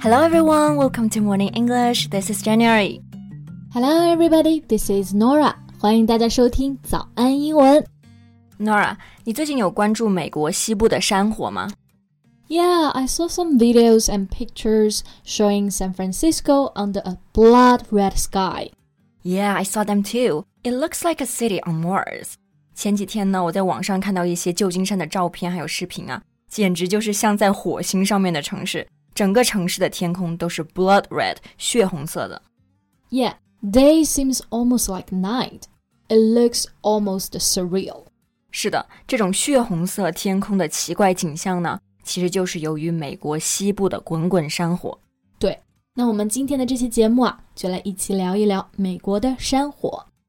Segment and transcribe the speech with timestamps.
[0.00, 2.08] Hello everyone, welcome to Morning English.
[2.10, 3.02] This is January.
[3.72, 5.56] Hello everybody, this is Norah.
[5.80, 7.84] 欢迎大家收听早安英文。
[8.60, 11.68] Norah，你最近有关注美国西部的山火吗
[12.46, 18.70] ？Yeah, I saw some videos and pictures showing San Francisco under a blood red sky.
[19.24, 20.44] Yeah, I saw them too.
[20.62, 22.34] It looks like a city on Mars.
[22.72, 28.86] 前几天呢，我在网上看到一些旧金山的照片还有视频啊，简直就是像在火星上面的城市。
[29.18, 32.40] 整个城市的天空都是 blood red 血红色的。
[33.10, 35.62] Yeah, day seems almost like night.
[36.06, 38.04] It looks almost surreal.
[38.52, 44.96] 是的，这种血红色天空的奇怪景象呢，其实就是由于美国西部的滚滚山火。
[45.36, 45.58] 对，
[45.94, 50.06] 那我们今天的这期节目啊，就来一起聊一聊美国的山火。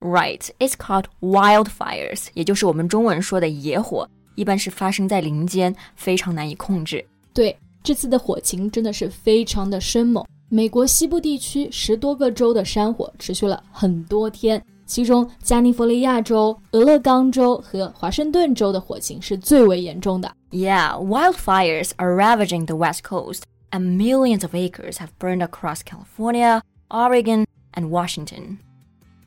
[0.00, 7.04] Right, it's called wildfires，也就是我们中文说的野火，一般是发生在林间，非常难以控制。
[7.32, 10.24] 对，这次的火情真的是非常的生猛。
[10.50, 20.30] 美国西部地区十多个州的山火持续了很多天，其中加利福尼亚州、俄勒冈州和华盛顿州的火情是最为严重的。
[20.50, 27.46] Yeah, wildfires are ravaging the West Coast, and millions of acres have burned across California, Oregon,
[27.72, 28.58] and Washington.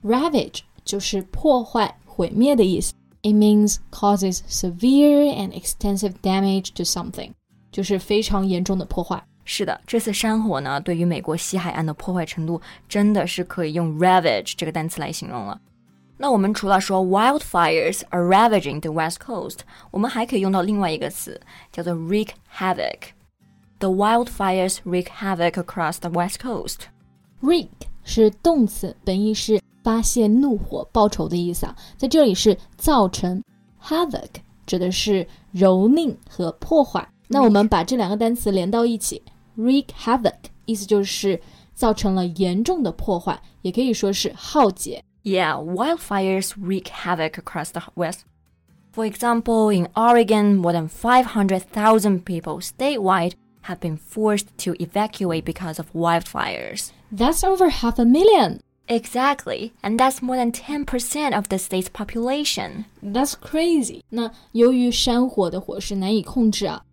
[0.04, 2.94] Ravage 就是破坏、毁灭的意思。
[3.24, 7.32] It means causes severe and extensive damage to something，
[7.72, 9.22] 就是非常严重的破坏。
[9.44, 15.60] 是的，这次山火呢，对于美国西海岸的破坏程度，真的是可以用 ravage 这个单词来形容了。
[16.18, 19.60] 那我们除了说 wildfires are ravaging the west coast，
[19.92, 21.40] 我们还可以用到另外一个词，
[21.72, 27.70] 叫做 wreak havoc。The wildfires wreak havoc across the west coast。wreak
[28.04, 33.42] 是动词，本意是 发泄怒火、报仇的意思啊，在这里是造成
[33.82, 34.28] havoc，
[34.66, 35.26] 指的是
[35.56, 37.08] 蹂躏和破坏。
[37.28, 39.22] 那我们把这两个单词连到一起，
[39.58, 40.34] wreak havoc，
[40.66, 41.40] 意思就是
[41.74, 45.04] 造成了严重的破坏，也可以说是浩劫。
[45.24, 48.20] Yeah, wildfires wreak havoc across the West.
[48.94, 55.78] For example, in Oregon, more than 500,000 people statewide have been forced to evacuate because
[55.78, 56.92] of wildfires.
[57.12, 58.62] That's over half a million.
[58.92, 62.86] Exactly, and that's more than 10% of the state's population.
[63.04, 64.02] That's crazy.
[64.10, 66.84] 那由于山火的火势难以控制啊，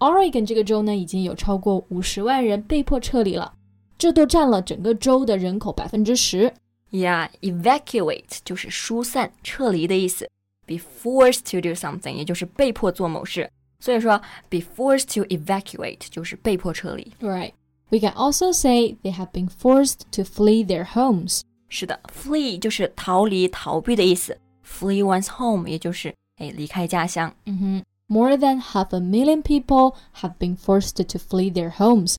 [0.00, 3.54] Oregon 这个州呢已经有超过五十万人被迫撤离了，
[3.96, 6.52] 这都占了整个州的人口百分之十。
[6.90, 10.28] Yeah, evacuate 就是疏散、撤离的意思。
[10.66, 13.48] Be forced to do something 也就是被迫做某事。
[13.78, 17.12] 所以说，be forced to evacuate 就是被迫撤离。
[17.20, 17.52] Right.
[17.90, 21.42] We can also say they have been forced to flee their homes.
[21.68, 27.34] 是的，flee 就是逃离、逃避的意思，flee one's home 也就是哎离开家乡。
[27.46, 32.16] 嗯哼，More than half a million people have been forced to flee their homes.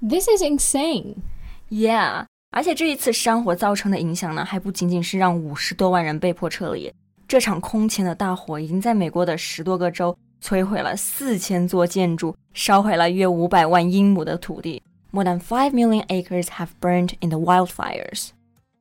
[0.00, 1.16] This is insane.
[1.70, 6.92] Yeah，而且这一次山火造成的影响呢，还不仅仅是让五十多万人被迫撤离。
[7.28, 14.82] 这场空前的大火已经在美国的十多个州摧毁了四千座建筑，烧毁了约五百万英亩的土地。
[15.12, 18.30] More than five million acres have burned in the wildfires.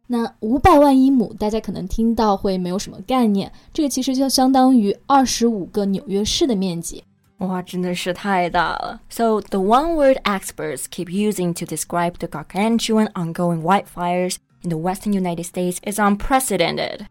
[0.08, 7.04] 那五百万英亩，大家可能听到会没有什么概念，这个其实就相当于二十五个纽约市的面积。
[7.38, 9.02] 哇，真的是太大了。
[9.10, 15.14] So the one word experts keep using to describe the gargantuan ongoing wildfires in the western
[15.14, 17.06] United States is unprecedented.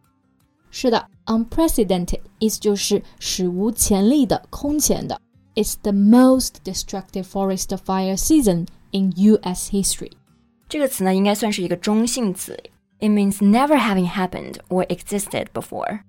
[0.70, 5.20] 是的，unprecedented 意思就是史无前例的、空前的。
[5.56, 9.70] It's the most destructive forest fire season in U.S.
[9.72, 10.12] history.
[10.68, 12.56] 这个词呢，应该算是一个中性词。
[12.99, 15.99] It means never having happened or existed before.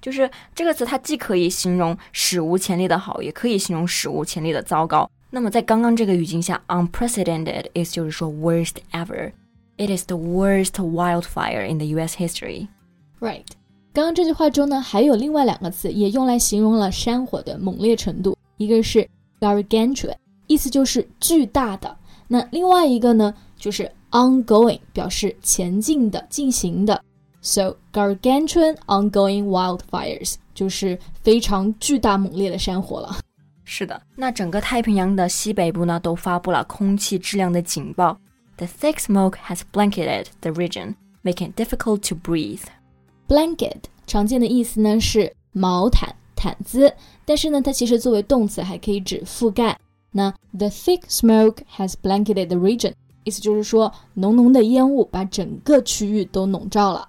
[0.00, 5.10] 就是这个词，它既可以形容史无前例的好，也可以形容史无前例的糟糕。
[5.30, 9.32] 那么在刚刚这个语境下，unprecedented 意思就是说 worst ever.
[9.76, 12.16] It is the worst wildfire in the U.S.
[12.16, 12.68] history.
[13.20, 13.46] Right.
[13.92, 19.08] 刚刚这句话中呢，还有另外两个词也用来形容了山火的猛烈程度，一个是
[19.40, 20.14] gargantuan，
[20.46, 21.96] 意思就是巨大的。
[22.32, 27.02] 那另外一个呢，就是 ongoing，表示前进的、进行的。
[27.42, 33.16] So gargantuan ongoing wildfires 就是非常巨大猛烈的山火了。
[33.64, 38.16] 是的，那整个太平洋的西北部呢，都发布了空气质量的警报。
[38.58, 40.94] The thick smoke has blanketed the region,
[41.24, 42.62] making it difficult to breathe.
[43.26, 46.94] Blanket 常见的意思呢是毛毯、毯子，
[47.24, 49.76] 但是呢，它其实作为动词还可以指覆盖。
[50.11, 57.07] 那 the thick smoke has blanketed the region，意思就是说浓浓的烟雾把整个区域都笼罩了。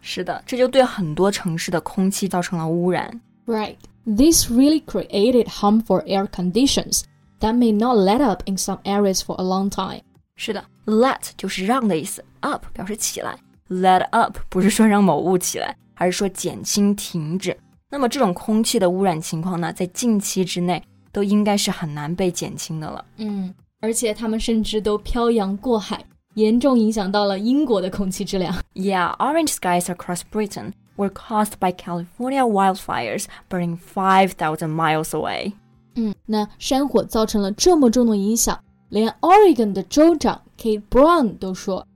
[0.00, 3.20] 是的，这就对很多城市的空气造成了污染。
[3.46, 3.76] Right.
[4.04, 7.02] This really created harmful air conditions
[7.40, 10.02] that may not let up in some areas for a long time.
[10.36, 13.36] 是的，let 就是让的意思，up 表示起来，
[13.68, 17.56] let up 不是说让某物起来，而是说减轻、停止。
[17.90, 20.82] 那么这种空气的污染情况呢，在近期之内
[21.12, 23.04] 都应该是很难被减轻的了。
[23.16, 26.04] 嗯，而且他们甚至都漂洋过海，
[26.34, 28.54] 严重影响到了英国的空气质量。
[28.74, 35.52] Yeah, orange skies across Britain were caused by California wildfires burning 5,000 miles away.
[35.94, 38.58] 嗯，那山火造成了这么重的影响，
[38.90, 41.86] 连 Oregon 的州长 Kate Brown 都说，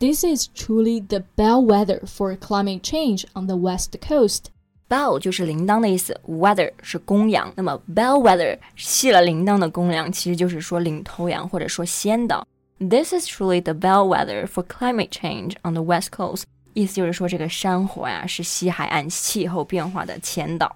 [0.00, 4.46] This is truly the bellwether for climate change on the west coast.
[4.93, 12.45] bell 就是铃铛的意思，wether 是公羊，那么 bell 系了铃铛的公羊，其实就是说领头羊或者说先导。
[12.77, 16.43] This is truly the bellwether for climate change on the west coast。
[16.73, 20.75] 意思就是说，这个山火呀是西海岸气候变化的前导。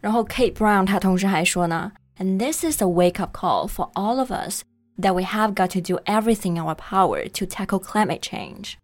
[0.00, 4.62] 然后 Kate Brown 他同时还说呢，And this is a wake up call for all of us
[5.00, 8.74] that we have got to do everything in our power to tackle climate change。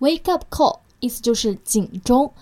[0.00, 2.32] Wake up call 意思就是警钟，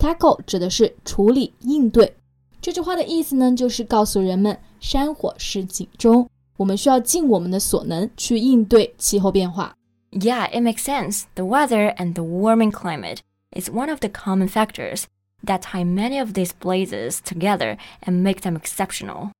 [0.00, 2.14] Tackle 指的是处理应对。
[2.62, 6.26] 这句话的意思呢，就是告诉人们山火是警钟，
[6.56, 9.74] 我们需要尽我们的所能去应对气候变化。
[10.10, 11.24] Yeah, it makes sense.
[11.34, 13.18] The weather and the warming climate
[13.54, 15.04] is one of the common factors
[15.44, 19.32] that tie many of these blazes together and make them exceptional.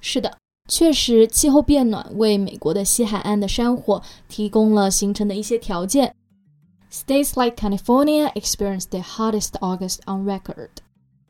[0.00, 6.14] 是的，确实，气候变暖为美国的西海岸的山火提供了形成的一些条件。
[6.89, 10.69] States like California experienced the hottest August on record.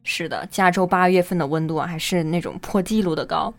[0.03, 3.53] 是的，加州八月份的温度啊，还是那种破纪录的高。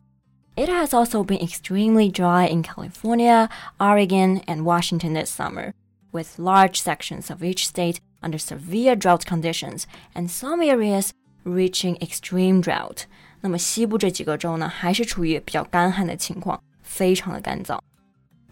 [0.57, 5.73] It has also been extremely dry in California, Oregon, and Washington this summer,
[6.11, 9.85] with large sections of each state under severe drought conditions,
[10.15, 11.11] and some areas
[11.45, 13.05] reaching extreme drought.
[13.41, 17.79] 那么西部这几个州呢，还是处于比较干旱的情况，非常的干燥。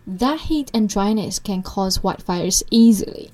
[0.06, 3.30] that heat and dryness can cause wildfires easily.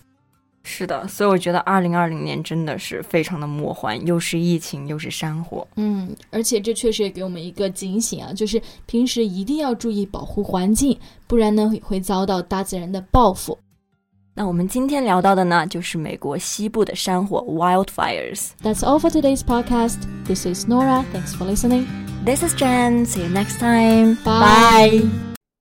[0.64, 5.68] 是的，所以我觉得二零二零年真的是非常的魔幻，又是疫情，又是山火。
[5.76, 10.96] 嗯，而且这确实也给我们一个警醒啊，就是平时一定要注意保护环境，
[11.26, 13.58] 不然呢会遭到大自然的报复。
[14.36, 18.52] 那我们今天聊到的呢，就是美国西部的山火 （wildfires）。
[18.64, 19.98] That's all for today's podcast.
[20.26, 21.04] This is Norah.
[21.12, 21.86] Thanks for listening.
[22.24, 23.06] This is Jen.
[23.08, 24.16] See you next time.
[24.24, 25.02] Bye.
[25.02, 25.31] Bye.